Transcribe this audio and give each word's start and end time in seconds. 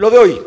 Lo 0.00 0.10
de 0.10 0.16
hoy. 0.16 0.40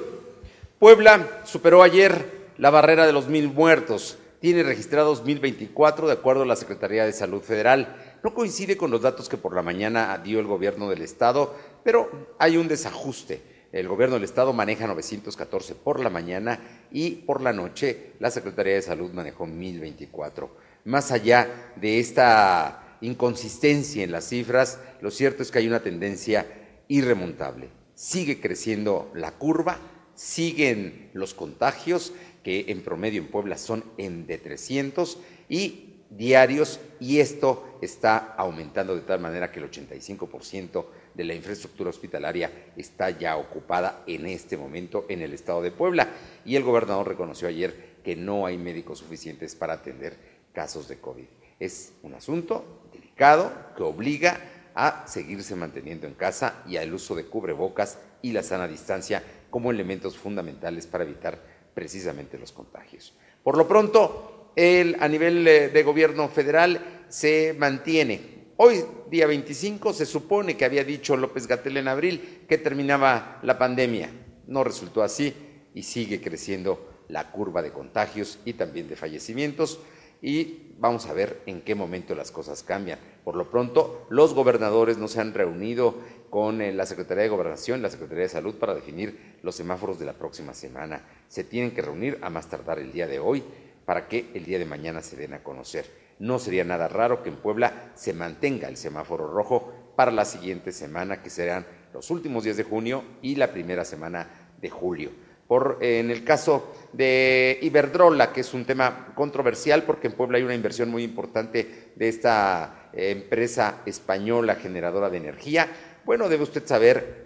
Puebla 0.79 1.41
superó 1.45 1.83
ayer 1.83 2.49
la 2.57 2.71
barrera 2.71 3.05
de 3.05 3.13
los 3.13 3.27
mil 3.27 3.53
muertos. 3.53 4.17
Tiene 4.39 4.63
registrados 4.63 5.23
1024 5.23 6.07
de 6.07 6.13
acuerdo 6.13 6.41
a 6.41 6.47
la 6.47 6.55
Secretaría 6.55 7.05
de 7.05 7.13
Salud 7.13 7.39
Federal. 7.39 8.17
No 8.23 8.33
coincide 8.33 8.77
con 8.77 8.89
los 8.89 9.03
datos 9.03 9.29
que 9.29 9.37
por 9.37 9.53
la 9.53 9.61
mañana 9.61 10.19
dio 10.23 10.39
el 10.39 10.47
gobierno 10.47 10.89
del 10.89 11.03
estado, 11.03 11.55
pero 11.83 12.33
hay 12.39 12.57
un 12.57 12.67
desajuste. 12.67 13.43
El 13.71 13.87
gobierno 13.87 14.15
del 14.15 14.23
estado 14.23 14.53
maneja 14.53 14.87
914 14.87 15.75
por 15.75 15.99
la 15.99 16.09
mañana 16.09 16.87
y 16.91 17.11
por 17.11 17.39
la 17.39 17.53
noche 17.53 18.13
la 18.17 18.31
Secretaría 18.31 18.73
de 18.73 18.81
Salud 18.81 19.11
manejó 19.11 19.45
1024. 19.45 20.49
Más 20.85 21.11
allá 21.11 21.73
de 21.75 21.99
esta 21.99 22.97
inconsistencia 23.01 24.03
en 24.03 24.11
las 24.13 24.27
cifras, 24.27 24.79
lo 24.99 25.11
cierto 25.11 25.43
es 25.43 25.51
que 25.51 25.59
hay 25.59 25.67
una 25.67 25.83
tendencia 25.83 26.47
irremontable. 26.87 27.82
Sigue 27.95 28.39
creciendo 28.39 29.11
la 29.13 29.31
curva, 29.33 29.77
siguen 30.15 31.09
los 31.13 31.33
contagios, 31.33 32.13
que 32.43 32.65
en 32.67 32.81
promedio 32.81 33.21
en 33.21 33.29
Puebla 33.29 33.57
son 33.57 33.83
en 33.97 34.27
de 34.27 34.37
300 34.37 35.17
y 35.49 35.93
diarios, 36.09 36.79
y 36.99 37.19
esto 37.19 37.77
está 37.81 38.35
aumentando 38.37 38.95
de 38.95 39.01
tal 39.01 39.19
manera 39.19 39.51
que 39.51 39.59
el 39.59 39.69
85% 39.69 40.85
de 41.13 41.23
la 41.23 41.33
infraestructura 41.33 41.89
hospitalaria 41.89 42.51
está 42.75 43.09
ya 43.11 43.37
ocupada 43.37 44.03
en 44.07 44.25
este 44.25 44.57
momento 44.57 45.05
en 45.09 45.21
el 45.21 45.33
estado 45.33 45.61
de 45.61 45.71
Puebla. 45.71 46.07
Y 46.45 46.55
el 46.55 46.63
gobernador 46.63 47.07
reconoció 47.07 47.47
ayer 47.47 47.93
que 48.03 48.15
no 48.15 48.45
hay 48.45 48.57
médicos 48.57 48.99
suficientes 48.99 49.55
para 49.55 49.73
atender 49.73 50.17
casos 50.53 50.87
de 50.87 50.99
COVID. 50.99 51.25
Es 51.59 51.93
un 52.03 52.13
asunto 52.13 52.89
delicado 52.91 53.51
que 53.75 53.83
obliga 53.83 54.39
a 54.75 55.05
seguirse 55.07 55.55
manteniendo 55.55 56.07
en 56.07 56.13
casa 56.13 56.63
y 56.67 56.77
al 56.77 56.93
uso 56.93 57.15
de 57.15 57.25
cubrebocas 57.25 57.99
y 58.21 58.31
la 58.31 58.43
sana 58.43 58.67
distancia 58.67 59.23
como 59.49 59.71
elementos 59.71 60.17
fundamentales 60.17 60.87
para 60.87 61.03
evitar 61.03 61.39
precisamente 61.73 62.37
los 62.37 62.51
contagios. 62.51 63.13
Por 63.43 63.57
lo 63.57 63.67
pronto, 63.67 64.51
a 64.55 65.07
nivel 65.07 65.47
eh, 65.47 65.69
de 65.69 65.83
gobierno 65.83 66.27
federal 66.29 67.05
se 67.09 67.55
mantiene. 67.57 68.33
Hoy, 68.57 68.83
día 69.09 69.27
25, 69.27 69.93
se 69.93 70.05
supone 70.05 70.55
que 70.55 70.65
había 70.65 70.83
dicho 70.83 71.17
López 71.17 71.47
Gatel 71.47 71.77
en 71.77 71.87
abril 71.87 72.45
que 72.47 72.57
terminaba 72.57 73.39
la 73.43 73.57
pandemia. 73.57 74.11
No 74.47 74.63
resultó 74.63 75.01
así 75.01 75.33
y 75.73 75.83
sigue 75.83 76.21
creciendo 76.21 77.03
la 77.09 77.31
curva 77.31 77.61
de 77.61 77.71
contagios 77.71 78.39
y 78.45 78.53
también 78.53 78.87
de 78.87 78.95
fallecimientos 78.95 79.79
y 80.23 80.73
vamos 80.79 81.05
a 81.05 81.13
ver 81.13 81.41
en 81.45 81.61
qué 81.61 81.75
momento 81.75 82.15
las 82.15 82.31
cosas 82.31 82.63
cambian. 82.63 82.97
Por 83.25 83.35
lo 83.35 83.51
pronto, 83.51 84.07
los 84.09 84.33
gobernadores 84.33 84.97
no 84.97 85.09
se 85.09 85.19
han 85.19 85.33
reunido 85.33 85.97
con 86.29 86.61
eh, 86.61 86.73
la 86.73 86.85
Secretaría 86.85 87.23
de 87.23 87.29
Gobernación 87.29 87.79
y 87.79 87.83
la 87.83 87.89
Secretaría 87.89 88.23
de 88.23 88.29
Salud 88.29 88.55
para 88.55 88.73
definir 88.73 89.37
los 89.43 89.53
semáforos 89.55 89.99
de 89.99 90.05
la 90.05 90.13
próxima 90.13 90.53
semana. 90.53 91.03
Se 91.27 91.43
tienen 91.43 91.71
que 91.71 91.81
reunir 91.81 92.19
a 92.21 92.29
más 92.29 92.47
tardar 92.47 92.79
el 92.79 92.93
día 92.93 93.05
de 93.05 93.19
hoy 93.19 93.43
para 93.85 94.07
que 94.07 94.31
el 94.33 94.45
día 94.45 94.59
de 94.59 94.65
mañana 94.65 95.01
se 95.01 95.17
den 95.17 95.33
a 95.33 95.43
conocer. 95.43 95.85
No 96.19 96.39
sería 96.39 96.63
nada 96.63 96.87
raro 96.87 97.21
que 97.21 97.29
en 97.29 97.35
Puebla 97.35 97.91
se 97.95 98.13
mantenga 98.13 98.69
el 98.69 98.77
semáforo 98.77 99.27
rojo 99.27 99.73
para 99.97 100.11
la 100.11 100.23
siguiente 100.23 100.71
semana, 100.71 101.21
que 101.21 101.29
serán 101.29 101.65
los 101.93 102.09
últimos 102.09 102.45
días 102.45 102.55
de 102.55 102.63
junio 102.63 103.03
y 103.21 103.35
la 103.35 103.51
primera 103.51 103.83
semana 103.83 104.29
de 104.61 104.69
julio. 104.69 105.11
Por, 105.47 105.79
en 105.81 106.09
el 106.09 106.23
caso 106.23 106.73
de 106.93 107.59
Iberdrola, 107.61 108.31
que 108.31 108.41
es 108.41 108.53
un 108.53 108.65
tema 108.65 109.13
controversial 109.15 109.83
porque 109.83 110.07
en 110.07 110.13
Puebla 110.13 110.37
hay 110.37 110.43
una 110.43 110.55
inversión 110.55 110.89
muy 110.89 111.03
importante 111.03 111.91
de 111.95 112.07
esta 112.07 112.89
eh, 112.93 113.11
empresa 113.11 113.81
española 113.85 114.55
generadora 114.55 115.09
de 115.09 115.17
energía. 115.17 115.67
Bueno, 116.05 116.29
debe 116.29 116.43
usted 116.43 116.65
saber 116.65 117.23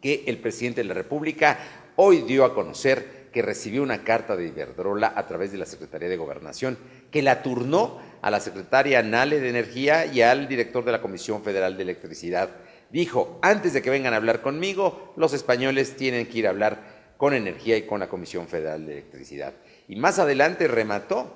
que 0.00 0.24
el 0.26 0.38
presidente 0.38 0.82
de 0.82 0.88
la 0.88 0.94
República 0.94 1.58
hoy 1.96 2.22
dio 2.22 2.44
a 2.44 2.54
conocer 2.54 3.20
que 3.32 3.42
recibió 3.42 3.82
una 3.82 4.02
carta 4.02 4.36
de 4.36 4.48
Iberdrola 4.48 5.12
a 5.14 5.26
través 5.26 5.52
de 5.52 5.58
la 5.58 5.66
Secretaría 5.66 6.08
de 6.08 6.16
Gobernación, 6.16 6.78
que 7.10 7.22
la 7.22 7.42
turnó 7.42 7.98
a 8.22 8.30
la 8.30 8.40
secretaria 8.40 9.02
Nale 9.02 9.40
de 9.40 9.48
Energía 9.48 10.06
y 10.06 10.22
al 10.22 10.48
director 10.48 10.84
de 10.84 10.92
la 10.92 11.00
Comisión 11.00 11.42
Federal 11.42 11.76
de 11.76 11.84
Electricidad. 11.84 12.50
Dijo, 12.90 13.38
antes 13.40 13.72
de 13.72 13.82
que 13.82 13.90
vengan 13.90 14.14
a 14.14 14.16
hablar 14.16 14.42
conmigo, 14.42 15.14
los 15.16 15.32
españoles 15.32 15.96
tienen 15.96 16.26
que 16.26 16.38
ir 16.38 16.46
a 16.46 16.50
hablar 16.50 16.99
con 17.20 17.34
energía 17.34 17.76
y 17.76 17.82
con 17.82 18.00
la 18.00 18.08
Comisión 18.08 18.48
Federal 18.48 18.86
de 18.86 18.92
Electricidad. 18.92 19.52
Y 19.88 19.96
más 19.96 20.18
adelante 20.18 20.66
remató 20.66 21.30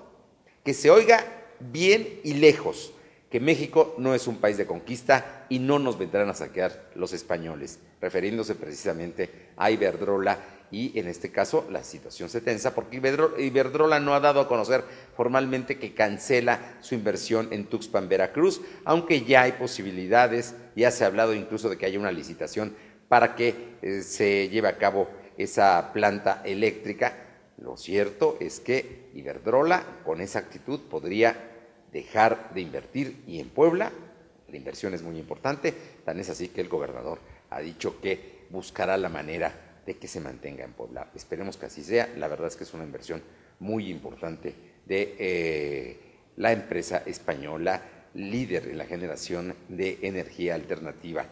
que 0.64 0.72
se 0.72 0.90
oiga 0.90 1.22
bien 1.60 2.20
y 2.24 2.32
lejos 2.32 2.94
que 3.30 3.38
México 3.38 3.94
no 3.98 4.14
es 4.14 4.26
un 4.26 4.38
país 4.38 4.56
de 4.56 4.64
conquista 4.64 5.44
y 5.50 5.58
no 5.58 5.78
nos 5.78 5.98
vendrán 5.98 6.30
a 6.30 6.34
saquear 6.34 6.88
los 6.94 7.12
españoles, 7.12 7.80
refiriéndose 8.00 8.54
precisamente 8.54 9.28
a 9.58 9.70
Iberdrola 9.70 10.38
y 10.70 10.98
en 10.98 11.06
este 11.06 11.30
caso 11.30 11.66
la 11.70 11.84
situación 11.84 12.30
se 12.30 12.40
tensa 12.40 12.74
porque 12.74 12.96
Iberdrola 12.96 14.00
no 14.00 14.14
ha 14.14 14.20
dado 14.20 14.40
a 14.40 14.48
conocer 14.48 14.84
formalmente 15.14 15.78
que 15.78 15.92
cancela 15.92 16.78
su 16.80 16.94
inversión 16.94 17.48
en 17.50 17.66
Tuxpan, 17.66 18.08
Veracruz, 18.08 18.62
aunque 18.86 19.24
ya 19.24 19.42
hay 19.42 19.52
posibilidades, 19.52 20.54
ya 20.76 20.90
se 20.90 21.04
ha 21.04 21.08
hablado 21.08 21.34
incluso 21.34 21.68
de 21.68 21.76
que 21.76 21.84
haya 21.84 21.98
una 21.98 22.10
licitación 22.10 22.74
para 23.06 23.34
que 23.34 23.74
eh, 23.82 24.00
se 24.00 24.48
lleve 24.48 24.68
a 24.68 24.78
cabo 24.78 25.08
esa 25.38 25.92
planta 25.92 26.42
eléctrica. 26.44 27.14
Lo 27.58 27.76
cierto 27.76 28.36
es 28.40 28.60
que 28.60 29.10
Iberdrola 29.14 30.00
con 30.04 30.20
esa 30.20 30.40
actitud 30.40 30.80
podría 30.90 31.36
dejar 31.92 32.52
de 32.52 32.60
invertir 32.60 33.22
y 33.26 33.40
en 33.40 33.48
Puebla 33.48 33.92
la 34.48 34.56
inversión 34.56 34.94
es 34.94 35.02
muy 35.02 35.18
importante, 35.18 35.74
tan 36.04 36.20
es 36.20 36.30
así 36.30 36.48
que 36.48 36.60
el 36.60 36.68
gobernador 36.68 37.18
ha 37.50 37.60
dicho 37.60 38.00
que 38.00 38.46
buscará 38.50 38.96
la 38.96 39.08
manera 39.08 39.80
de 39.86 39.96
que 39.96 40.08
se 40.08 40.20
mantenga 40.20 40.64
en 40.64 40.72
Puebla. 40.72 41.10
Esperemos 41.14 41.56
que 41.56 41.66
así 41.66 41.82
sea, 41.82 42.08
la 42.16 42.28
verdad 42.28 42.48
es 42.48 42.56
que 42.56 42.64
es 42.64 42.74
una 42.74 42.84
inversión 42.84 43.22
muy 43.60 43.90
importante 43.90 44.54
de 44.86 45.16
eh, 45.18 46.00
la 46.36 46.52
empresa 46.52 47.02
española 47.06 47.82
líder 48.14 48.68
en 48.68 48.78
la 48.78 48.86
generación 48.86 49.54
de 49.68 49.98
energía 50.02 50.54
alternativa. 50.54 51.26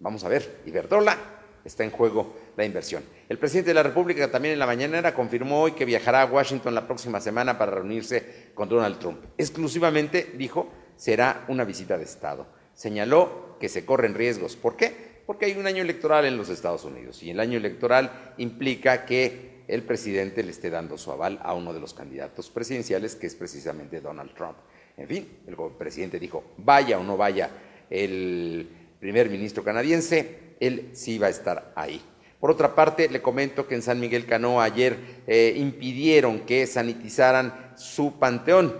Vamos 0.00 0.24
a 0.24 0.28
ver, 0.28 0.62
Iberdrola 0.66 1.37
está 1.68 1.84
en 1.84 1.90
juego 1.90 2.34
la 2.56 2.64
inversión. 2.64 3.04
El 3.28 3.38
presidente 3.38 3.70
de 3.70 3.74
la 3.74 3.82
República 3.82 4.30
también 4.30 4.54
en 4.54 4.58
la 4.58 4.66
mañanera 4.66 5.14
confirmó 5.14 5.62
hoy 5.62 5.72
que 5.72 5.84
viajará 5.84 6.22
a 6.22 6.26
Washington 6.26 6.74
la 6.74 6.86
próxima 6.86 7.20
semana 7.20 7.56
para 7.56 7.72
reunirse 7.72 8.50
con 8.54 8.68
Donald 8.68 8.98
Trump. 8.98 9.24
Exclusivamente, 9.36 10.32
dijo, 10.34 10.68
será 10.96 11.44
una 11.48 11.64
visita 11.64 11.96
de 11.96 12.04
Estado. 12.04 12.46
Señaló 12.74 13.56
que 13.60 13.68
se 13.68 13.84
corren 13.84 14.14
riesgos. 14.14 14.56
¿Por 14.56 14.76
qué? 14.76 15.22
Porque 15.26 15.44
hay 15.46 15.56
un 15.56 15.66
año 15.66 15.82
electoral 15.82 16.24
en 16.24 16.36
los 16.36 16.48
Estados 16.48 16.84
Unidos 16.84 17.22
y 17.22 17.30
el 17.30 17.40
año 17.40 17.58
electoral 17.58 18.32
implica 18.38 19.04
que 19.04 19.64
el 19.68 19.82
presidente 19.82 20.42
le 20.42 20.50
esté 20.50 20.70
dando 20.70 20.96
su 20.96 21.12
aval 21.12 21.38
a 21.42 21.52
uno 21.54 21.74
de 21.74 21.80
los 21.80 21.92
candidatos 21.92 22.48
presidenciales, 22.48 23.14
que 23.14 23.26
es 23.26 23.34
precisamente 23.34 24.00
Donald 24.00 24.34
Trump. 24.34 24.56
En 24.96 25.06
fin, 25.06 25.28
el 25.46 25.54
presidente 25.76 26.18
dijo, 26.18 26.42
vaya 26.56 26.98
o 26.98 27.04
no 27.04 27.16
vaya 27.16 27.50
el 27.90 28.68
primer 28.98 29.28
ministro 29.30 29.62
canadiense, 29.62 30.47
él 30.60 30.90
sí 30.92 31.18
va 31.18 31.28
a 31.28 31.30
estar 31.30 31.72
ahí. 31.76 32.02
Por 32.40 32.50
otra 32.50 32.74
parte, 32.74 33.08
le 33.08 33.20
comento 33.20 33.66
que 33.66 33.74
en 33.74 33.82
San 33.82 33.98
Miguel 33.98 34.26
Canoa 34.26 34.64
ayer 34.64 35.22
eh, 35.26 35.54
impidieron 35.56 36.40
que 36.40 36.66
sanitizaran 36.66 37.72
su 37.76 38.18
panteón. 38.18 38.76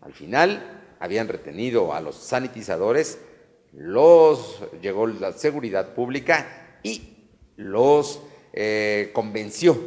Al 0.00 0.12
final 0.12 0.96
habían 0.98 1.28
retenido 1.28 1.94
a 1.94 2.00
los 2.00 2.16
sanitizadores, 2.16 3.18
los 3.72 4.62
llegó 4.80 5.06
la 5.06 5.32
seguridad 5.32 5.94
pública 5.94 6.78
y 6.82 7.16
los 7.56 8.20
eh, 8.52 9.10
convenció. 9.12 9.78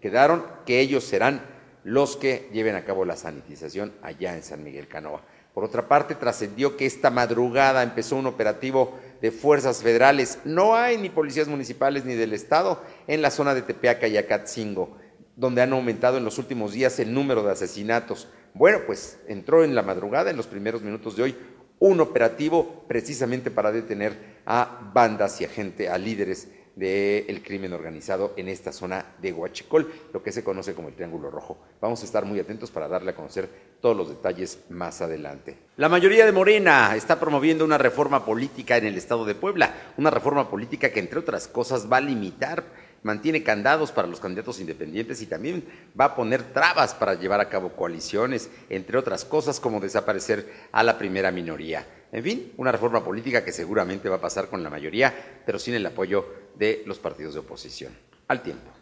Quedaron 0.00 0.44
que 0.64 0.80
ellos 0.80 1.04
serán 1.04 1.42
los 1.84 2.16
que 2.16 2.48
lleven 2.52 2.74
a 2.74 2.84
cabo 2.84 3.04
la 3.04 3.16
sanitización 3.16 3.92
allá 4.02 4.34
en 4.34 4.42
San 4.42 4.64
Miguel 4.64 4.88
Canoa. 4.88 5.22
Por 5.56 5.64
otra 5.64 5.88
parte, 5.88 6.14
trascendió 6.14 6.76
que 6.76 6.84
esta 6.84 7.08
madrugada 7.08 7.82
empezó 7.82 8.16
un 8.16 8.26
operativo 8.26 8.98
de 9.22 9.30
fuerzas 9.30 9.82
federales. 9.82 10.40
No 10.44 10.76
hay 10.76 10.98
ni 10.98 11.08
policías 11.08 11.48
municipales 11.48 12.04
ni 12.04 12.12
del 12.12 12.34
Estado 12.34 12.82
en 13.06 13.22
la 13.22 13.30
zona 13.30 13.54
de 13.54 13.62
Tepeaca 13.62 14.06
y 14.06 14.18
Acatzingo, 14.18 14.98
donde 15.34 15.62
han 15.62 15.72
aumentado 15.72 16.18
en 16.18 16.26
los 16.26 16.36
últimos 16.36 16.72
días 16.72 16.98
el 16.98 17.14
número 17.14 17.42
de 17.42 17.52
asesinatos. 17.52 18.28
Bueno, 18.52 18.80
pues 18.86 19.18
entró 19.28 19.64
en 19.64 19.74
la 19.74 19.80
madrugada, 19.80 20.28
en 20.28 20.36
los 20.36 20.46
primeros 20.46 20.82
minutos 20.82 21.16
de 21.16 21.22
hoy, 21.22 21.36
un 21.78 22.00
operativo 22.00 22.84
precisamente 22.86 23.50
para 23.50 23.72
detener 23.72 24.42
a 24.44 24.90
bandas 24.92 25.40
y 25.40 25.46
a 25.46 25.48
gente, 25.48 25.88
a 25.88 25.96
líderes 25.96 26.48
del 26.76 27.42
crimen 27.42 27.72
organizado 27.72 28.34
en 28.36 28.48
esta 28.48 28.70
zona 28.70 29.14
de 29.20 29.32
Huachicol, 29.32 29.90
lo 30.12 30.22
que 30.22 30.30
se 30.30 30.44
conoce 30.44 30.74
como 30.74 30.88
el 30.88 30.94
Triángulo 30.94 31.30
Rojo. 31.30 31.56
Vamos 31.80 32.02
a 32.02 32.04
estar 32.04 32.26
muy 32.26 32.38
atentos 32.38 32.70
para 32.70 32.86
darle 32.86 33.12
a 33.12 33.16
conocer 33.16 33.48
todos 33.80 33.96
los 33.96 34.10
detalles 34.10 34.60
más 34.68 35.00
adelante. 35.00 35.56
La 35.78 35.88
mayoría 35.88 36.26
de 36.26 36.32
Morena 36.32 36.94
está 36.94 37.18
promoviendo 37.18 37.64
una 37.64 37.78
reforma 37.78 38.26
política 38.26 38.76
en 38.76 38.84
el 38.84 38.96
estado 38.96 39.24
de 39.24 39.34
Puebla, 39.34 39.72
una 39.96 40.10
reforma 40.10 40.50
política 40.50 40.92
que 40.92 41.00
entre 41.00 41.18
otras 41.18 41.48
cosas 41.48 41.90
va 41.90 41.96
a 41.96 42.02
limitar 42.02 42.64
mantiene 43.06 43.44
candados 43.44 43.92
para 43.92 44.08
los 44.08 44.18
candidatos 44.18 44.58
independientes 44.58 45.22
y 45.22 45.26
también 45.26 45.64
va 45.98 46.06
a 46.06 46.16
poner 46.16 46.42
trabas 46.52 46.92
para 46.92 47.14
llevar 47.14 47.40
a 47.40 47.48
cabo 47.48 47.70
coaliciones, 47.70 48.50
entre 48.68 48.98
otras 48.98 49.24
cosas 49.24 49.60
como 49.60 49.78
desaparecer 49.78 50.52
a 50.72 50.82
la 50.82 50.98
primera 50.98 51.30
minoría. 51.30 51.86
En 52.10 52.24
fin, 52.24 52.52
una 52.56 52.72
reforma 52.72 53.04
política 53.04 53.44
que 53.44 53.52
seguramente 53.52 54.08
va 54.08 54.16
a 54.16 54.20
pasar 54.20 54.48
con 54.48 54.64
la 54.64 54.70
mayoría, 54.70 55.42
pero 55.46 55.60
sin 55.60 55.74
el 55.74 55.86
apoyo 55.86 56.26
de 56.56 56.82
los 56.84 56.98
partidos 56.98 57.34
de 57.34 57.40
oposición. 57.40 57.96
al 58.28 58.42
tiempo. 58.42 58.72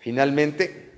Finalmente, 0.00 0.90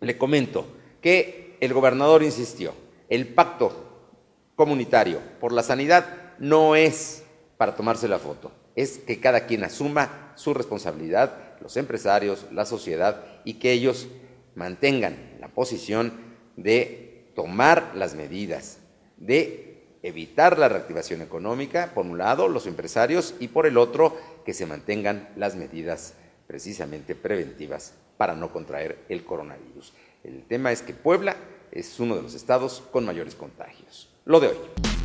le 0.00 0.18
comento 0.18 0.66
que 1.00 1.56
el 1.60 1.72
gobernador 1.72 2.24
insistió, 2.24 2.74
el 3.08 3.28
pacto 3.28 4.10
comunitario 4.56 5.20
por 5.38 5.52
la 5.52 5.62
sanidad 5.62 6.34
no 6.40 6.74
es 6.74 7.22
para 7.56 7.76
tomarse 7.76 8.08
la 8.08 8.18
foto, 8.18 8.50
es 8.74 8.98
que 8.98 9.20
cada 9.20 9.46
quien 9.46 9.62
asuma 9.62 10.32
su 10.34 10.54
responsabilidad, 10.54 11.45
los 11.60 11.76
empresarios, 11.76 12.46
la 12.52 12.66
sociedad, 12.66 13.24
y 13.44 13.54
que 13.54 13.72
ellos 13.72 14.08
mantengan 14.54 15.16
la 15.40 15.48
posición 15.48 16.12
de 16.56 17.30
tomar 17.34 17.92
las 17.94 18.14
medidas, 18.14 18.78
de 19.16 19.84
evitar 20.02 20.58
la 20.58 20.68
reactivación 20.68 21.22
económica, 21.22 21.92
por 21.94 22.06
un 22.06 22.18
lado, 22.18 22.48
los 22.48 22.66
empresarios, 22.66 23.34
y 23.40 23.48
por 23.48 23.66
el 23.66 23.76
otro, 23.76 24.16
que 24.44 24.54
se 24.54 24.66
mantengan 24.66 25.28
las 25.36 25.56
medidas 25.56 26.14
precisamente 26.46 27.14
preventivas 27.14 27.94
para 28.16 28.34
no 28.34 28.52
contraer 28.52 28.98
el 29.08 29.24
coronavirus. 29.24 29.92
El 30.24 30.44
tema 30.44 30.72
es 30.72 30.82
que 30.82 30.94
Puebla 30.94 31.36
es 31.72 32.00
uno 32.00 32.16
de 32.16 32.22
los 32.22 32.34
estados 32.34 32.82
con 32.90 33.04
mayores 33.04 33.34
contagios. 33.34 34.08
Lo 34.24 34.40
de 34.40 34.48
hoy. 34.48 34.95